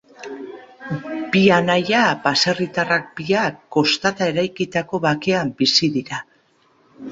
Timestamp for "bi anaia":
1.35-1.99